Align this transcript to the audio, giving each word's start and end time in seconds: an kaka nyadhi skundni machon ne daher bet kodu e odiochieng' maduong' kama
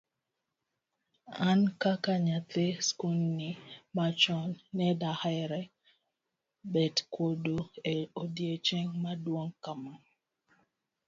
an 1.47 1.61
kaka 1.81 2.11
nyadhi 2.27 2.67
skundni 2.87 3.49
machon 3.95 4.47
ne 4.77 4.87
daher 5.01 5.51
bet 6.73 6.95
kodu 7.15 7.57
e 7.93 7.95
odiochieng' 8.21 8.93
maduong' 9.03 9.55
kama 9.63 9.93